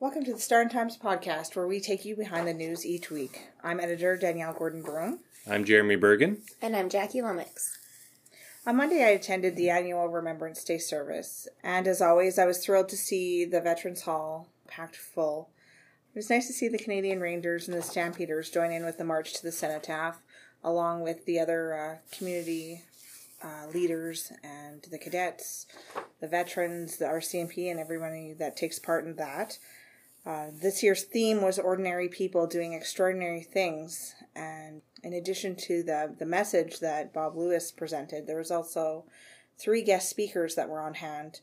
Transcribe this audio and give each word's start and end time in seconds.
Welcome 0.00 0.24
to 0.24 0.34
the 0.34 0.40
Star 0.40 0.60
and 0.60 0.70
Times 0.70 0.98
podcast, 0.98 1.54
where 1.54 1.68
we 1.68 1.80
take 1.80 2.04
you 2.04 2.16
behind 2.16 2.48
the 2.48 2.52
news 2.52 2.84
each 2.84 3.10
week. 3.10 3.42
I'm 3.62 3.78
editor 3.78 4.16
Danielle 4.16 4.52
Gordon 4.52 4.82
Broom. 4.82 5.20
I'm 5.48 5.64
Jeremy 5.64 5.94
Bergen. 5.96 6.42
And 6.60 6.76
I'm 6.76 6.90
Jackie 6.90 7.20
Lumix. 7.20 7.76
On 8.66 8.76
Monday, 8.76 9.04
I 9.04 9.10
attended 9.10 9.56
the 9.56 9.70
annual 9.70 10.08
Remembrance 10.08 10.64
Day 10.64 10.78
service, 10.78 11.46
and 11.62 11.86
as 11.86 12.02
always, 12.02 12.38
I 12.38 12.44
was 12.44 12.58
thrilled 12.58 12.88
to 12.90 12.96
see 12.96 13.44
the 13.44 13.60
Veterans 13.60 14.02
Hall 14.02 14.48
packed 14.66 14.96
full. 14.96 15.50
It 16.12 16.18
was 16.18 16.28
nice 16.28 16.48
to 16.48 16.52
see 16.52 16.68
the 16.68 16.76
Canadian 16.76 17.20
Rangers 17.20 17.68
and 17.68 17.76
the 17.76 17.82
Stampeders 17.82 18.50
join 18.50 18.72
in 18.72 18.84
with 18.84 18.98
the 18.98 19.04
march 19.04 19.32
to 19.34 19.42
the 19.42 19.52
cenotaph, 19.52 20.20
along 20.62 21.02
with 21.02 21.24
the 21.24 21.38
other 21.38 21.78
uh, 21.78 22.16
community 22.16 22.82
uh, 23.42 23.68
leaders 23.72 24.32
and 24.42 24.84
the 24.90 24.98
cadets, 24.98 25.66
the 26.20 26.28
veterans, 26.28 26.96
the 26.96 27.04
RCMP, 27.04 27.70
and 27.70 27.78
everybody 27.78 28.34
that 28.38 28.56
takes 28.56 28.78
part 28.78 29.04
in 29.04 29.16
that. 29.16 29.58
Uh, 30.26 30.46
this 30.52 30.82
year's 30.82 31.04
theme 31.04 31.42
was 31.42 31.58
ordinary 31.58 32.08
people 32.08 32.46
doing 32.46 32.72
extraordinary 32.72 33.42
things, 33.42 34.14
and 34.34 34.80
in 35.02 35.12
addition 35.12 35.54
to 35.54 35.82
the 35.82 36.14
the 36.18 36.24
message 36.24 36.80
that 36.80 37.12
Bob 37.12 37.36
Lewis 37.36 37.70
presented, 37.70 38.26
there 38.26 38.38
was 38.38 38.50
also 38.50 39.04
three 39.58 39.82
guest 39.82 40.08
speakers 40.08 40.54
that 40.54 40.68
were 40.68 40.80
on 40.80 40.94
hand. 40.94 41.40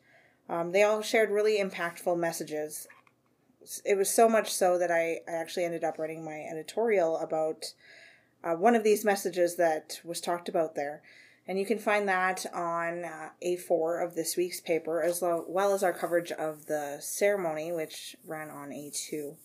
Um, 0.50 0.72
they 0.72 0.84
all 0.84 1.02
shared 1.02 1.30
really 1.30 1.60
impactful 1.60 2.18
messages. 2.18 2.88
It 3.86 3.96
was 3.96 4.10
so 4.10 4.28
much 4.28 4.52
so 4.52 4.80
that 4.80 4.92
I, 4.92 5.20
I 5.28 5.34
actually 5.34 5.66
ended 5.66 5.84
up 5.84 6.00
writing 6.00 6.26
my 6.26 6.42
editorial 6.52 7.18
about 7.18 7.74
uh, 8.44 8.56
one 8.56 8.76
of 8.76 8.84
these 8.84 9.06
messages 9.06 9.56
that 9.58 10.02
was 10.04 10.20
talked 10.20 10.50
about 10.50 10.74
there. 10.74 11.04
And 11.48 11.58
you 11.60 11.66
can 11.66 11.80
find 11.80 12.08
that 12.08 12.46
on 12.54 13.04
uh, 13.04 13.30
A4 13.44 14.06
of 14.06 14.16
this 14.16 14.38
week's 14.38 14.62
paper, 14.62 15.02
as 15.02 15.22
well 15.22 15.74
as 15.74 15.84
our 15.84 15.94
coverage 15.94 16.32
of 16.32 16.68
the 16.68 16.98
ceremony, 17.02 17.72
which 17.72 18.16
ran 18.26 18.50
on 18.50 18.70
A2. 18.70 19.36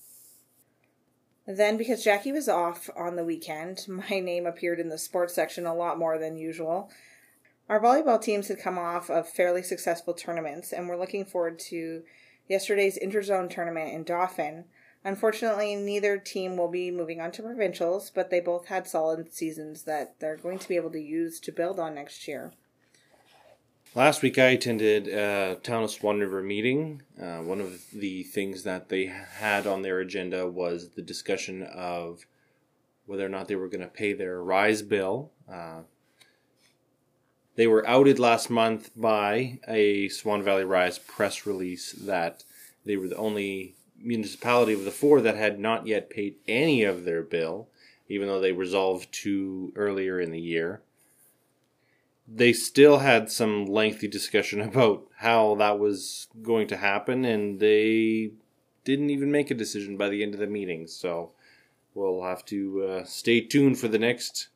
Then, 1.47 1.77
because 1.77 2.03
Jackie 2.03 2.33
was 2.33 2.49
off 2.49 2.91
on 2.97 3.17
the 3.17 3.25
weekend, 3.25 3.87
my 3.89 4.21
name 4.21 4.47
appeared 4.47 4.81
in 4.81 4.89
the 4.89 4.99
sports 4.99 5.35
section 5.35 5.65
a 5.67 5.75
lot 5.75 5.99
more 5.99 6.19
than 6.19 6.37
usual. 6.37 6.91
Our 7.69 7.81
volleyball 7.81 8.21
teams 8.21 8.49
had 8.49 8.61
come 8.61 8.79
off 8.79 9.11
of 9.11 9.29
fairly 9.29 9.63
successful 9.63 10.15
tournaments, 10.15 10.73
and 10.73 10.89
we're 10.89 10.99
looking 10.99 11.25
forward 11.25 11.59
to 11.71 12.03
yesterday's 12.49 12.99
interzone 12.99 13.51
tournament 13.51 13.93
in 13.93 14.05
Dauphin, 14.05 14.67
Unfortunately, 15.07 15.77
neither 15.77 16.19
team 16.19 16.57
will 16.57 16.67
be 16.67 16.91
moving 16.91 17.21
on 17.21 17.31
to 17.31 17.43
provincials, 17.45 18.11
but 18.11 18.29
they 18.29 18.41
both 18.41 18.67
had 18.67 18.89
solid 18.89 19.33
seasons 19.33 19.85
that 19.85 20.19
they're 20.19 20.37
going 20.37 20.59
to 20.59 20.69
be 20.69 20.75
able 20.75 20.91
to 20.91 21.01
use 21.01 21.39
to 21.39 21.53
build 21.53 21.79
on 21.79 21.95
next 21.95 22.27
year. 22.27 22.53
Last 23.95 24.21
week, 24.21 24.37
I 24.37 24.47
attended 24.47 25.07
a 25.07 25.61
Town 25.63 25.85
of 25.85 25.93
Swan 25.93 26.19
River 26.19 26.43
meeting. 26.43 27.03
Uh, 27.23 27.37
one 27.37 27.61
of 27.61 27.89
the 27.93 28.25
things 28.25 28.65
that 28.65 28.89
they 28.89 29.07
had 29.07 29.65
on 29.65 29.83
their 29.83 30.01
agenda 30.01 30.49
was 30.49 30.89
the 30.89 31.03
discussion 31.03 31.63
of 31.63 32.27
whether 33.07 33.25
or 33.25 33.29
not 33.29 33.47
they 33.47 33.55
were 33.55 33.69
going 33.69 33.83
to 33.83 33.87
pay 33.87 34.13
their 34.13 34.43
rise 34.43 34.83
bill. 34.83 35.31
Uh, 35.49 35.83
they 37.55 37.69
were 37.69 37.89
outed 37.89 38.19
last 38.19 38.51
month 38.51 38.91
by 38.97 39.61
a 39.69 40.09
Swan 40.09 40.43
Valley 40.43 40.65
Rise 40.65 40.99
press 40.99 41.47
release 41.47 41.93
that 41.93 42.43
they 42.85 42.97
were 42.97 43.07
the 43.07 43.17
only 43.17 43.76
municipality 44.01 44.73
of 44.73 44.85
the 44.85 44.91
four 44.91 45.21
that 45.21 45.37
had 45.37 45.59
not 45.59 45.87
yet 45.87 46.11
paid 46.11 46.37
any 46.47 46.85
of 46.85 47.05
their 47.05 47.23
bill, 47.23 47.69
even 48.09 48.29
though 48.29 48.41
they 48.41 48.53
resolved 48.53 49.13
to 49.13 49.73
earlier 49.77 50.21
in 50.21 50.31
the 50.31 50.41
year. 50.41 50.83
They 52.29 52.53
still 52.53 52.99
had 52.99 53.31
some 53.31 53.67
lengthy 53.67 54.09
discussion 54.09 54.61
about 54.69 55.07
how 55.19 55.55
that 55.57 55.79
was 55.79 56.29
going 56.43 56.69
to 56.69 56.77
happen, 56.77 57.25
and 57.25 57.61
they 57.61 58.33
didn't 58.85 59.11
even 59.11 59.31
make 59.31 59.51
a 59.51 59.55
decision 59.55 59.97
by 59.97 60.09
the 60.09 60.23
end 60.23 60.35
of 60.35 60.41
the 60.41 60.47
meeting. 60.47 60.87
So 60.87 61.33
we'll 61.95 62.23
have 62.23 62.45
to 62.47 62.85
uh, 62.85 63.05
stay 63.05 63.41
tuned 63.41 63.79
for 63.79 63.89
the 63.89 63.99
next 63.99 64.49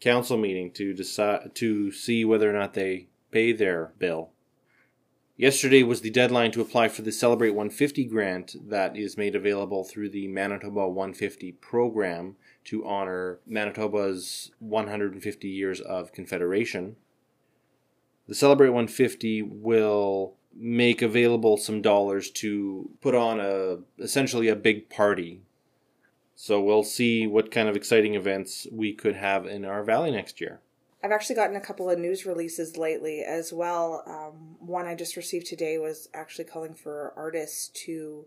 council 0.00 0.36
meeting 0.36 0.70
to 0.72 0.92
decide 0.94 1.54
to 1.54 1.92
see 1.92 2.24
whether 2.24 2.48
or 2.50 2.58
not 2.58 2.74
they 2.74 3.08
pay 3.30 3.52
their 3.52 3.92
bill. 3.98 4.30
Yesterday 5.40 5.82
was 5.82 6.02
the 6.02 6.10
deadline 6.10 6.50
to 6.50 6.60
apply 6.60 6.88
for 6.88 7.00
the 7.00 7.10
Celebrate 7.10 7.52
150 7.52 8.04
grant 8.04 8.56
that 8.68 8.94
is 8.94 9.16
made 9.16 9.34
available 9.34 9.84
through 9.84 10.10
the 10.10 10.28
Manitoba 10.28 10.86
150 10.86 11.52
program 11.52 12.36
to 12.64 12.86
honor 12.86 13.40
Manitoba's 13.46 14.50
150 14.58 15.48
years 15.48 15.80
of 15.80 16.12
Confederation. 16.12 16.96
The 18.28 18.34
Celebrate 18.34 18.68
150 18.68 19.40
will 19.40 20.34
make 20.54 21.00
available 21.00 21.56
some 21.56 21.80
dollars 21.80 22.30
to 22.32 22.90
put 23.00 23.14
on 23.14 23.40
a 23.40 23.78
essentially 23.98 24.48
a 24.48 24.54
big 24.54 24.90
party. 24.90 25.40
So 26.34 26.60
we'll 26.60 26.84
see 26.84 27.26
what 27.26 27.50
kind 27.50 27.66
of 27.66 27.76
exciting 27.76 28.14
events 28.14 28.66
we 28.70 28.92
could 28.92 29.16
have 29.16 29.46
in 29.46 29.64
our 29.64 29.84
valley 29.84 30.10
next 30.10 30.38
year. 30.38 30.60
I've 31.02 31.12
actually 31.12 31.36
gotten 31.36 31.56
a 31.56 31.60
couple 31.60 31.88
of 31.88 31.98
news 31.98 32.26
releases 32.26 32.76
lately 32.76 33.20
as 33.20 33.52
well. 33.52 34.02
Um, 34.06 34.56
one 34.58 34.86
I 34.86 34.94
just 34.94 35.16
received 35.16 35.46
today 35.46 35.78
was 35.78 36.08
actually 36.12 36.44
calling 36.44 36.74
for 36.74 37.14
artists 37.16 37.68
to 37.86 38.26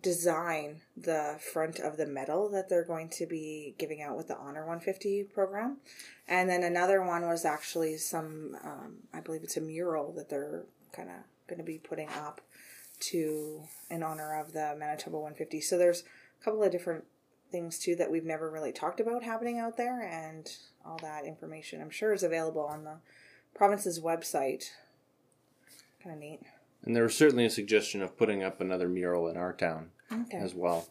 design 0.00 0.82
the 0.96 1.40
front 1.52 1.80
of 1.80 1.96
the 1.96 2.06
medal 2.06 2.48
that 2.50 2.68
they're 2.68 2.84
going 2.84 3.08
to 3.08 3.26
be 3.26 3.74
giving 3.78 4.02
out 4.02 4.16
with 4.16 4.28
the 4.28 4.36
Honor 4.36 4.60
150 4.60 5.24
program. 5.34 5.78
And 6.28 6.48
then 6.48 6.62
another 6.62 7.02
one 7.02 7.22
was 7.22 7.44
actually 7.44 7.96
some, 7.96 8.56
um, 8.62 8.96
I 9.12 9.20
believe 9.20 9.42
it's 9.42 9.56
a 9.56 9.62
mural 9.62 10.12
that 10.12 10.28
they're 10.28 10.66
kind 10.92 11.08
of 11.08 11.16
going 11.48 11.58
to 11.58 11.64
be 11.64 11.78
putting 11.78 12.10
up 12.10 12.40
to 13.00 13.62
in 13.90 14.02
honor 14.02 14.38
of 14.38 14.52
the 14.52 14.76
Manitoba 14.78 15.16
150. 15.16 15.60
So 15.62 15.78
there's 15.78 16.04
a 16.40 16.44
couple 16.44 16.62
of 16.62 16.70
different 16.70 17.04
things 17.50 17.78
too 17.78 17.96
that 17.96 18.10
we've 18.10 18.24
never 18.24 18.50
really 18.50 18.72
talked 18.72 19.00
about 19.00 19.22
happening 19.22 19.58
out 19.58 19.76
there, 19.76 20.02
and 20.02 20.50
all 20.84 20.98
that 21.02 21.24
information 21.24 21.80
I'm 21.80 21.90
sure 21.90 22.12
is 22.12 22.22
available 22.22 22.64
on 22.64 22.84
the 22.84 22.96
province's 23.54 24.00
website. 24.00 24.70
Kind 26.02 26.14
of 26.14 26.20
neat. 26.20 26.40
And 26.84 26.94
there 26.94 27.04
was 27.04 27.16
certainly 27.16 27.46
a 27.46 27.50
suggestion 27.50 28.02
of 28.02 28.18
putting 28.18 28.42
up 28.42 28.60
another 28.60 28.88
mural 28.88 29.28
in 29.28 29.36
our 29.36 29.52
town 29.52 29.90
okay. 30.12 30.36
as 30.36 30.54
well. 30.54 30.88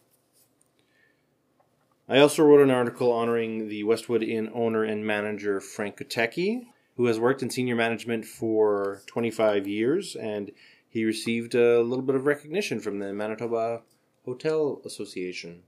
I 2.10 2.20
also 2.20 2.44
wrote 2.44 2.62
an 2.62 2.72
article 2.72 3.12
honoring 3.12 3.70
the 3.70 3.84
Westwood 3.84 4.24
Inn 4.24 4.50
owner 4.54 4.84
and 4.84 5.06
manager 5.06 5.60
Frank 5.60 5.98
Kotecki, 5.98 6.68
who 6.98 7.06
has 7.06 7.20
worked 7.20 7.42
in 7.42 7.50
senior 7.50 7.76
management 7.76 8.26
for 8.26 9.02
25 9.08 9.68
years, 9.68 10.16
and 10.16 10.52
he 10.90 11.06
received 11.06 11.56
a 11.56 11.82
little 11.82 12.04
bit 12.04 12.16
of 12.16 12.26
recognition 12.26 12.80
from 12.80 13.00
the 13.00 13.14
Manitoba 13.14 13.82
Hotel 14.26 14.82
Association. 14.86 15.64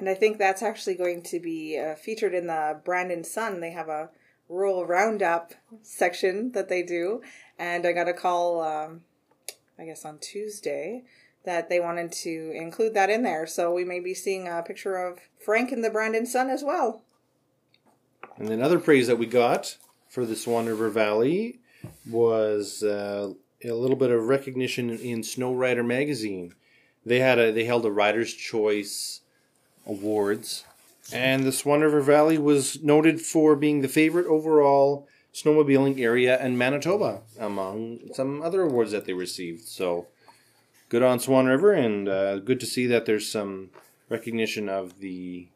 And 0.00 0.08
I 0.08 0.14
think 0.14 0.38
that's 0.38 0.62
actually 0.62 0.94
going 0.94 1.22
to 1.24 1.38
be 1.38 1.78
uh, 1.78 1.94
featured 1.94 2.32
in 2.32 2.46
the 2.46 2.80
Brandon 2.86 3.22
Sun. 3.22 3.60
They 3.60 3.72
have 3.72 3.90
a 3.90 4.08
rural 4.48 4.86
roundup 4.86 5.52
section 5.82 6.52
that 6.52 6.70
they 6.70 6.82
do. 6.82 7.20
And 7.58 7.86
I 7.86 7.92
got 7.92 8.08
a 8.08 8.14
call, 8.14 8.62
um, 8.62 9.02
I 9.78 9.84
guess 9.84 10.06
on 10.06 10.18
Tuesday, 10.18 11.02
that 11.44 11.68
they 11.68 11.80
wanted 11.80 12.12
to 12.12 12.50
include 12.54 12.94
that 12.94 13.10
in 13.10 13.24
there. 13.24 13.46
So 13.46 13.74
we 13.74 13.84
may 13.84 14.00
be 14.00 14.14
seeing 14.14 14.48
a 14.48 14.62
picture 14.62 14.96
of 14.96 15.18
Frank 15.38 15.70
in 15.70 15.82
the 15.82 15.90
Brandon 15.90 16.24
Sun 16.24 16.48
as 16.48 16.64
well. 16.64 17.02
And 18.38 18.48
another 18.48 18.80
praise 18.80 19.06
that 19.06 19.18
we 19.18 19.26
got 19.26 19.76
for 20.08 20.24
the 20.24 20.34
Swan 20.34 20.64
River 20.64 20.88
Valley 20.88 21.60
was 22.10 22.82
uh, 22.82 23.34
a 23.62 23.72
little 23.72 23.96
bit 23.96 24.10
of 24.10 24.28
recognition 24.28 24.88
in 24.88 25.22
Sno 25.22 25.52
Rider 25.52 25.84
magazine. 25.84 26.54
They 27.04 27.18
had 27.18 27.38
a 27.38 27.52
they 27.52 27.64
held 27.64 27.84
a 27.84 27.90
Rider's 27.90 28.32
Choice 28.32 29.20
awards. 29.86 30.64
And 31.12 31.44
the 31.44 31.52
Swan 31.52 31.80
River 31.80 32.00
Valley 32.00 32.38
was 32.38 32.82
noted 32.82 33.20
for 33.20 33.56
being 33.56 33.80
the 33.80 33.88
favorite 33.88 34.26
overall 34.26 35.08
snowmobiling 35.34 36.00
area 36.00 36.44
in 36.44 36.58
Manitoba, 36.58 37.22
among 37.38 38.00
some 38.14 38.42
other 38.42 38.62
awards 38.62 38.92
that 38.92 39.06
they 39.06 39.12
received. 39.12 39.62
So 39.62 40.06
good 40.88 41.02
on 41.02 41.20
Swan 41.20 41.46
River, 41.46 41.72
and 41.72 42.08
uh, 42.08 42.38
good 42.38 42.60
to 42.60 42.66
see 42.66 42.86
that 42.86 43.06
there's 43.06 43.30
some 43.30 43.70
recognition 44.08 44.68
of 44.68 45.00
the 45.00 45.48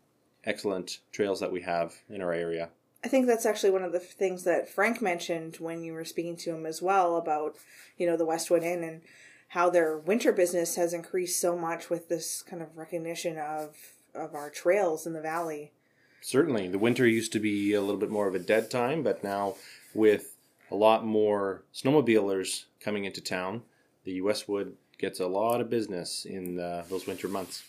excellent 0.44 1.00
trails 1.12 1.40
that 1.40 1.52
we 1.52 1.62
have 1.62 1.94
in 2.08 2.20
our 2.22 2.32
area. 2.32 2.70
I 3.04 3.08
think 3.08 3.26
that's 3.26 3.44
actually 3.44 3.70
one 3.70 3.82
of 3.82 3.92
the 3.92 4.00
things 4.00 4.44
that 4.44 4.68
Frank 4.68 5.02
mentioned 5.02 5.56
when 5.56 5.82
you 5.82 5.92
were 5.92 6.04
speaking 6.04 6.36
to 6.38 6.54
him 6.54 6.64
as 6.64 6.80
well 6.80 7.16
about, 7.16 7.56
you 7.98 8.06
know, 8.06 8.16
the 8.16 8.24
Westwood 8.24 8.62
Inn 8.62 8.82
and 8.82 9.02
how 9.48 9.68
their 9.68 9.98
winter 9.98 10.32
business 10.32 10.76
has 10.76 10.94
increased 10.94 11.38
so 11.38 11.56
much 11.56 11.90
with 11.90 12.08
this 12.08 12.42
kind 12.42 12.62
of 12.62 12.78
recognition 12.78 13.36
of 13.36 13.76
of 14.14 14.34
our 14.34 14.50
trails 14.50 15.06
in 15.06 15.12
the 15.12 15.20
valley. 15.20 15.72
Certainly, 16.20 16.68
the 16.68 16.78
winter 16.78 17.06
used 17.06 17.32
to 17.32 17.40
be 17.40 17.74
a 17.74 17.80
little 17.80 18.00
bit 18.00 18.10
more 18.10 18.28
of 18.28 18.34
a 18.34 18.38
dead 18.38 18.70
time, 18.70 19.02
but 19.02 19.22
now 19.22 19.56
with 19.92 20.36
a 20.70 20.74
lot 20.74 21.04
more 21.04 21.62
snowmobilers 21.74 22.64
coming 22.80 23.04
into 23.04 23.20
town, 23.20 23.62
the 24.04 24.20
Westwood 24.20 24.76
gets 24.98 25.20
a 25.20 25.26
lot 25.26 25.60
of 25.60 25.68
business 25.68 26.24
in 26.24 26.58
uh, 26.58 26.84
those 26.88 27.06
winter 27.06 27.28
months. 27.28 27.64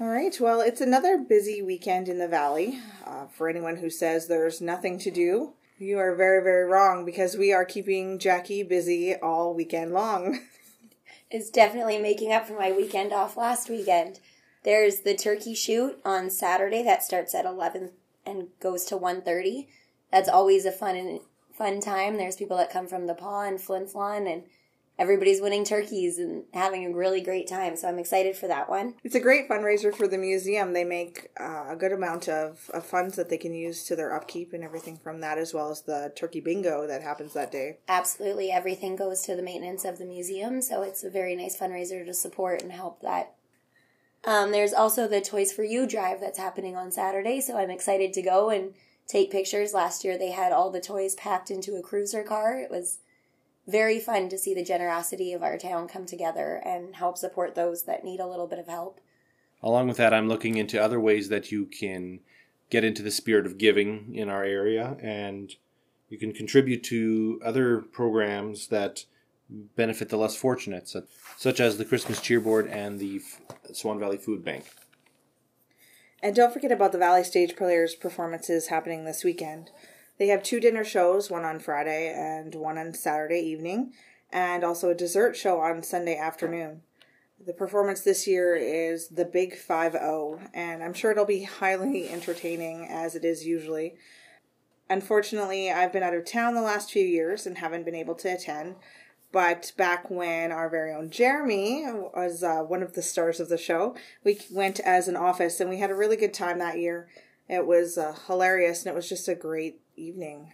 All 0.00 0.08
right, 0.08 0.36
well, 0.40 0.60
it's 0.60 0.80
another 0.80 1.18
busy 1.18 1.62
weekend 1.62 2.08
in 2.08 2.18
the 2.18 2.26
valley. 2.26 2.80
Uh, 3.06 3.26
for 3.26 3.48
anyone 3.48 3.76
who 3.76 3.90
says 3.90 4.26
there's 4.26 4.60
nothing 4.60 4.98
to 4.98 5.10
do, 5.10 5.52
you 5.78 5.98
are 5.98 6.14
very, 6.14 6.42
very 6.42 6.64
wrong 6.64 7.04
because 7.04 7.36
we 7.36 7.52
are 7.52 7.64
keeping 7.64 8.18
Jackie 8.18 8.62
busy 8.62 9.14
all 9.14 9.54
weekend 9.54 9.92
long. 9.92 10.40
is 11.34 11.50
definitely 11.50 11.98
making 11.98 12.32
up 12.32 12.46
for 12.46 12.56
my 12.56 12.70
weekend 12.70 13.12
off 13.12 13.36
last 13.36 13.68
weekend. 13.68 14.20
There's 14.62 15.00
the 15.00 15.16
turkey 15.16 15.52
shoot 15.52 16.00
on 16.04 16.30
Saturday 16.30 16.84
that 16.84 17.02
starts 17.02 17.34
at 17.34 17.44
11 17.44 17.90
and 18.24 18.48
goes 18.60 18.84
to 18.84 18.96
1:30. 18.96 19.66
That's 20.12 20.28
always 20.28 20.64
a 20.64 20.70
fun 20.70 21.18
fun 21.52 21.80
time. 21.80 22.16
There's 22.16 22.36
people 22.36 22.56
that 22.58 22.70
come 22.70 22.86
from 22.86 23.06
the 23.06 23.14
Pas 23.14 23.48
and 23.48 23.60
Flin 23.60 23.86
Flon 23.86 24.32
and 24.32 24.44
everybody's 24.98 25.40
winning 25.40 25.64
turkeys 25.64 26.18
and 26.18 26.44
having 26.52 26.84
a 26.84 26.94
really 26.94 27.20
great 27.20 27.48
time. 27.48 27.76
So 27.76 27.88
I'm 27.88 27.98
excited 27.98 28.36
for 28.36 28.46
that 28.46 28.68
one. 28.68 28.94
It's 29.02 29.14
a 29.14 29.20
great 29.20 29.48
fundraiser 29.48 29.94
for 29.94 30.06
the 30.06 30.18
museum. 30.18 30.72
They 30.72 30.84
make 30.84 31.30
uh, 31.38 31.64
a 31.70 31.76
good 31.76 31.92
amount 31.92 32.28
of, 32.28 32.70
of 32.72 32.84
funds 32.84 33.16
that 33.16 33.28
they 33.28 33.38
can 33.38 33.54
use 33.54 33.84
to 33.84 33.96
their 33.96 34.14
upkeep 34.14 34.52
and 34.52 34.62
everything 34.62 34.96
from 34.96 35.20
that, 35.20 35.38
as 35.38 35.52
well 35.52 35.70
as 35.70 35.82
the 35.82 36.12
turkey 36.14 36.40
bingo 36.40 36.86
that 36.86 37.02
happens 37.02 37.32
that 37.32 37.50
day. 37.50 37.78
Absolutely. 37.88 38.50
Everything 38.50 38.96
goes 38.96 39.22
to 39.22 39.34
the 39.34 39.42
maintenance 39.42 39.84
of 39.84 39.98
the 39.98 40.06
museum. 40.06 40.62
So 40.62 40.82
it's 40.82 41.02
a 41.02 41.10
very 41.10 41.34
nice 41.34 41.58
fundraiser 41.58 42.04
to 42.04 42.14
support 42.14 42.62
and 42.62 42.72
help 42.72 43.02
that. 43.02 43.34
Um, 44.24 44.52
there's 44.52 44.72
also 44.72 45.06
the 45.06 45.20
Toys 45.20 45.52
for 45.52 45.64
You 45.64 45.86
drive 45.86 46.20
that's 46.20 46.38
happening 46.38 46.76
on 46.76 46.90
Saturday. 46.90 47.40
So 47.40 47.58
I'm 47.58 47.70
excited 47.70 48.12
to 48.14 48.22
go 48.22 48.48
and 48.48 48.74
take 49.06 49.30
pictures. 49.30 49.74
Last 49.74 50.04
year 50.04 50.16
they 50.16 50.30
had 50.30 50.52
all 50.52 50.70
the 50.70 50.80
toys 50.80 51.14
packed 51.14 51.50
into 51.50 51.76
a 51.76 51.82
cruiser 51.82 52.22
car. 52.22 52.58
It 52.58 52.70
was 52.70 53.00
very 53.66 53.98
fun 53.98 54.28
to 54.28 54.38
see 54.38 54.54
the 54.54 54.64
generosity 54.64 55.32
of 55.32 55.42
our 55.42 55.56
town 55.56 55.88
come 55.88 56.06
together 56.06 56.60
and 56.64 56.96
help 56.96 57.16
support 57.16 57.54
those 57.54 57.84
that 57.84 58.04
need 58.04 58.20
a 58.20 58.26
little 58.26 58.46
bit 58.46 58.58
of 58.58 58.66
help. 58.68 59.00
Along 59.62 59.88
with 59.88 59.96
that, 59.96 60.12
I'm 60.12 60.28
looking 60.28 60.56
into 60.56 60.82
other 60.82 61.00
ways 61.00 61.30
that 61.30 61.50
you 61.50 61.66
can 61.66 62.20
get 62.70 62.84
into 62.84 63.02
the 63.02 63.10
spirit 63.10 63.46
of 63.46 63.58
giving 63.58 64.14
in 64.14 64.28
our 64.28 64.44
area 64.44 64.96
and 65.02 65.54
you 66.08 66.18
can 66.18 66.32
contribute 66.32 66.82
to 66.84 67.40
other 67.44 67.80
programs 67.80 68.68
that 68.68 69.04
benefit 69.48 70.08
the 70.08 70.16
less 70.16 70.36
fortunate, 70.36 70.92
such 71.36 71.60
as 71.60 71.78
the 71.78 71.84
Christmas 71.84 72.20
Cheerboard 72.20 72.66
and 72.68 72.98
the 72.98 73.22
Swan 73.72 73.98
Valley 73.98 74.16
Food 74.16 74.44
Bank. 74.44 74.64
And 76.22 76.34
don't 76.34 76.52
forget 76.52 76.72
about 76.72 76.92
the 76.92 76.98
Valley 76.98 77.24
Stage 77.24 77.56
Players 77.56 77.94
performances 77.94 78.68
happening 78.68 79.04
this 79.04 79.24
weekend. 79.24 79.70
They 80.18 80.28
have 80.28 80.42
two 80.42 80.60
dinner 80.60 80.84
shows, 80.84 81.30
one 81.30 81.44
on 81.44 81.58
Friday 81.58 82.12
and 82.14 82.54
one 82.54 82.78
on 82.78 82.94
Saturday 82.94 83.40
evening, 83.40 83.92
and 84.30 84.62
also 84.62 84.90
a 84.90 84.94
dessert 84.94 85.36
show 85.36 85.60
on 85.60 85.82
Sunday 85.82 86.16
afternoon. 86.16 86.82
The 87.44 87.52
performance 87.52 88.00
this 88.00 88.26
year 88.26 88.54
is 88.54 89.08
the 89.08 89.24
Big 89.24 89.56
5 89.56 89.92
0, 89.92 90.40
and 90.54 90.82
I'm 90.82 90.94
sure 90.94 91.10
it'll 91.10 91.24
be 91.24 91.42
highly 91.42 92.08
entertaining 92.08 92.86
as 92.88 93.14
it 93.14 93.24
is 93.24 93.44
usually. 93.44 93.96
Unfortunately, 94.88 95.70
I've 95.70 95.92
been 95.92 96.02
out 96.02 96.14
of 96.14 96.24
town 96.24 96.54
the 96.54 96.62
last 96.62 96.92
few 96.92 97.04
years 97.04 97.46
and 97.46 97.58
haven't 97.58 97.84
been 97.84 97.94
able 97.94 98.14
to 98.16 98.32
attend. 98.32 98.76
But 99.32 99.72
back 99.76 100.10
when 100.10 100.52
our 100.52 100.68
very 100.68 100.92
own 100.92 101.10
Jeremy 101.10 101.86
was 102.14 102.44
uh, 102.44 102.60
one 102.60 102.84
of 102.84 102.92
the 102.92 103.02
stars 103.02 103.40
of 103.40 103.48
the 103.48 103.58
show, 103.58 103.96
we 104.22 104.38
went 104.48 104.78
as 104.80 105.08
an 105.08 105.16
office 105.16 105.58
and 105.58 105.68
we 105.68 105.78
had 105.78 105.90
a 105.90 105.94
really 105.94 106.16
good 106.16 106.32
time 106.32 106.60
that 106.60 106.78
year. 106.78 107.08
It 107.48 107.66
was 107.66 107.98
uh, 107.98 108.14
hilarious 108.28 108.84
and 108.84 108.92
it 108.92 108.96
was 108.96 109.08
just 109.08 109.26
a 109.26 109.34
great 109.34 109.80
evening. 109.96 110.52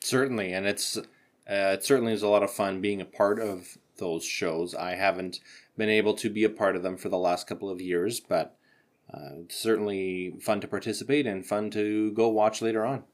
Certainly, 0.00 0.52
and 0.52 0.66
it's 0.66 0.96
uh, 0.96 1.02
it 1.46 1.84
certainly 1.84 2.12
is 2.12 2.22
a 2.22 2.28
lot 2.28 2.42
of 2.42 2.50
fun 2.50 2.80
being 2.80 3.00
a 3.00 3.06
part 3.06 3.38
of 3.38 3.78
those 3.98 4.24
shows. 4.24 4.74
I 4.74 4.94
haven't 4.94 5.40
been 5.76 5.88
able 5.88 6.14
to 6.14 6.30
be 6.30 6.44
a 6.44 6.50
part 6.50 6.76
of 6.76 6.82
them 6.82 6.96
for 6.96 7.08
the 7.08 7.18
last 7.18 7.46
couple 7.46 7.70
of 7.70 7.80
years, 7.80 8.20
but 8.20 8.56
uh, 9.12 9.42
certainly 9.48 10.34
fun 10.40 10.60
to 10.60 10.68
participate 10.68 11.26
and 11.26 11.46
fun 11.46 11.70
to 11.70 12.12
go 12.12 12.28
watch 12.28 12.60
later 12.60 12.84
on. 12.84 13.04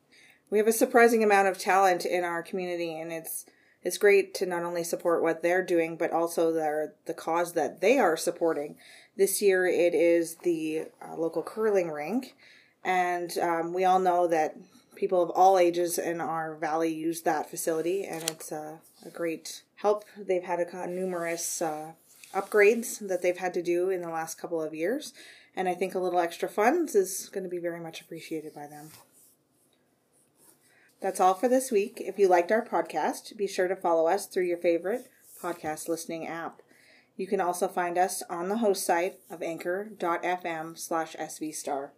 We 0.50 0.58
have 0.58 0.68
a 0.68 0.72
surprising 0.72 1.22
amount 1.22 1.48
of 1.48 1.58
talent 1.58 2.04
in 2.04 2.24
our 2.24 2.42
community, 2.42 2.98
and 2.98 3.12
it's 3.12 3.46
it's 3.82 3.98
great 3.98 4.32
to 4.34 4.46
not 4.46 4.62
only 4.62 4.84
support 4.84 5.22
what 5.22 5.42
they're 5.42 5.64
doing, 5.64 5.96
but 5.96 6.12
also 6.12 6.52
their 6.52 6.94
the 7.06 7.14
cause 7.14 7.54
that 7.54 7.80
they 7.80 7.98
are 7.98 8.16
supporting. 8.16 8.76
This 9.16 9.42
year, 9.42 9.66
it 9.66 9.94
is 9.94 10.36
the 10.36 10.86
uh, 11.02 11.16
local 11.16 11.42
curling 11.42 11.90
rink, 11.90 12.34
and 12.84 13.36
um, 13.38 13.72
we 13.72 13.84
all 13.84 13.98
know 13.98 14.26
that 14.28 14.56
people 15.02 15.20
of 15.20 15.30
all 15.30 15.58
ages 15.58 15.98
in 15.98 16.20
our 16.20 16.54
valley 16.54 16.94
use 16.94 17.22
that 17.22 17.50
facility, 17.50 18.04
and 18.04 18.22
it's 18.30 18.52
a, 18.52 18.78
a 19.04 19.10
great 19.10 19.64
help. 19.74 20.04
They've 20.16 20.44
had 20.44 20.60
a, 20.60 20.86
numerous 20.86 21.60
uh, 21.60 21.94
upgrades 22.32 23.04
that 23.08 23.20
they've 23.20 23.36
had 23.36 23.52
to 23.54 23.64
do 23.64 23.90
in 23.90 24.00
the 24.00 24.10
last 24.10 24.38
couple 24.38 24.62
of 24.62 24.76
years, 24.76 25.12
and 25.56 25.68
I 25.68 25.74
think 25.74 25.96
a 25.96 25.98
little 25.98 26.20
extra 26.20 26.48
funds 26.48 26.94
is 26.94 27.28
going 27.30 27.42
to 27.42 27.50
be 27.50 27.58
very 27.58 27.80
much 27.80 28.00
appreciated 28.00 28.54
by 28.54 28.68
them. 28.68 28.90
That's 31.00 31.18
all 31.18 31.34
for 31.34 31.48
this 31.48 31.72
week. 31.72 32.00
If 32.00 32.16
you 32.16 32.28
liked 32.28 32.52
our 32.52 32.64
podcast, 32.64 33.36
be 33.36 33.48
sure 33.48 33.66
to 33.66 33.74
follow 33.74 34.06
us 34.06 34.26
through 34.26 34.44
your 34.44 34.58
favorite 34.58 35.10
podcast 35.42 35.88
listening 35.88 36.28
app. 36.28 36.62
You 37.16 37.26
can 37.26 37.40
also 37.40 37.66
find 37.66 37.98
us 37.98 38.22
on 38.30 38.48
the 38.48 38.58
host 38.58 38.86
site 38.86 39.18
of 39.28 39.42
anchor.fm 39.42 40.78
slash 40.78 41.16
svstar. 41.16 41.90